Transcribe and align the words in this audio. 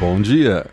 Bom 0.00 0.20
dia! 0.22 0.64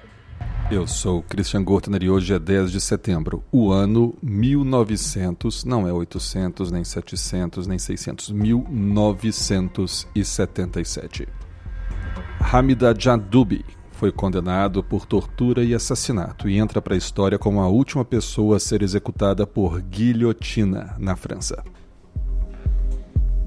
Eu 0.70 0.86
sou 0.86 1.24
Christian 1.24 1.64
Gortner 1.64 2.04
e 2.04 2.12
hoje 2.12 2.32
é 2.32 2.38
10 2.38 2.72
de 2.72 2.80
setembro. 2.80 3.44
O 3.52 3.72
ano 3.72 4.14
1900, 4.22 5.66
não 5.66 5.88
é 5.88 5.92
800, 5.92 6.72
nem 6.72 6.84
700, 6.84 7.66
nem 7.66 7.80
600, 7.80 8.30
1977. 8.30 11.28
Hamida 12.40 12.94
Jadoubi 12.96 13.66
foi 13.94 14.12
condenado 14.12 14.84
por 14.84 15.08
tortura 15.08 15.64
e 15.64 15.74
assassinato 15.74 16.48
e 16.48 16.60
entra 16.60 16.80
para 16.80 16.94
a 16.94 16.98
história 16.98 17.40
como 17.40 17.62
a 17.62 17.68
última 17.68 18.06
pessoa 18.06 18.58
a 18.58 18.60
ser 18.60 18.84
executada 18.84 19.48
por 19.48 19.82
guilhotina 19.82 20.96
na 21.00 21.16
França. 21.16 21.64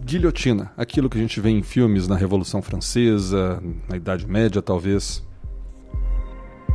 Guilhotina, 0.04 0.72
aquilo 0.76 1.08
que 1.08 1.18
a 1.18 1.20
gente 1.20 1.40
vê 1.40 1.50
em 1.50 1.62
filmes 1.62 2.08
na 2.08 2.16
Revolução 2.16 2.60
Francesa, 2.60 3.62
na 3.88 3.96
Idade 3.96 4.26
Média 4.26 4.60
talvez. 4.60 5.27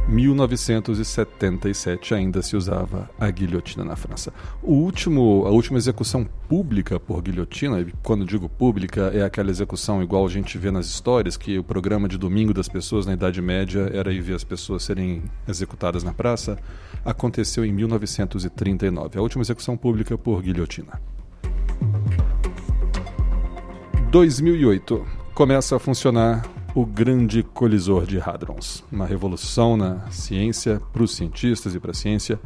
1977 0.08 2.14
ainda 2.14 2.42
se 2.42 2.56
usava 2.56 3.10
a 3.20 3.30
guilhotina 3.30 3.86
na 3.86 3.96
França. 3.96 4.34
O 4.62 4.74
último, 4.74 5.46
a 5.46 5.50
última 5.50 5.78
execução 5.78 6.28
pública 6.48 7.00
por 7.00 7.22
guilhotina, 7.22 7.80
e 7.80 7.94
quando 8.04 8.26
digo 8.26 8.50
pública, 8.50 9.12
é 9.14 9.24
aquela 9.24 9.50
execução 9.50 10.04
igual 10.04 10.26
a 10.26 10.30
gente 10.30 10.58
vê 10.58 10.72
nas 10.72 10.88
histórias, 10.88 11.38
que 11.38 11.58
o 11.58 11.64
programa 11.64 12.08
de 12.08 12.18
domingo 12.18 12.54
das 12.54 12.68
pessoas 12.68 13.06
na 13.06 13.14
Idade 13.14 13.42
Média 13.42 13.90
era 13.94 14.14
ir 14.14 14.22
ver 14.22 14.36
as 14.36 14.44
pessoas 14.44 14.84
serem 14.84 15.24
executadas 15.48 16.04
na 16.04 16.14
praça, 16.14 16.58
aconteceu 17.06 17.66
em 17.66 17.72
1939. 17.72 19.18
A 19.18 19.22
última 19.22 19.42
execução 19.42 19.78
pública 19.78 20.18
por 20.18 20.42
guilhotina. 20.42 21.02
2008 24.12 25.06
começa 25.34 25.76
a 25.76 25.80
funcionar 25.80 26.44
o 26.76 26.86
grande 26.86 27.44
colisor 27.44 28.06
de 28.06 28.20
hadrons, 28.20 28.84
uma 28.92 29.06
revolução 29.06 29.78
na 29.78 30.10
ciência 30.10 30.82
para 30.92 31.04
os 31.04 31.16
cientistas 31.16 31.76
e 31.76 31.80
para 31.80 31.92
a 31.92 31.96
ciência 31.96 32.40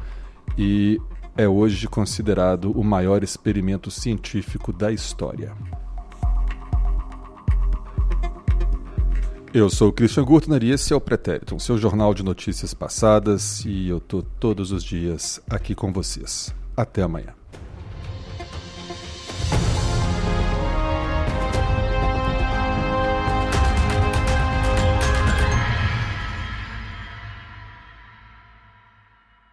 e 0.58 1.00
é 1.38 1.48
hoje 1.48 1.88
considerado 1.88 2.72
o 2.72 2.84
maior 2.84 3.24
experimento 3.24 3.92
científico 3.92 4.74
da 4.74 4.92
história. 4.92 5.54
Eu 9.54 9.70
sou 9.70 9.90
o 9.90 9.94
Christian 9.94 10.26
Gurtner 10.26 10.64
e 10.64 10.72
esse 10.72 10.94
é 10.94 10.96
o 10.96 11.02
Pretérito, 11.02 11.60
seu 11.60 11.78
jornal 11.78 12.14
de 12.14 12.22
notícias 12.22 12.74
passadas, 12.74 13.64
e 13.66 13.88
eu 13.88 14.00
tô 14.00 14.22
todos 14.22 14.72
os 14.72 14.84
dias 14.84 15.42
aqui 15.50 15.74
com 15.74 15.92
vocês. 15.92 16.54
Até 16.76 17.02
amanhã. 17.02 17.34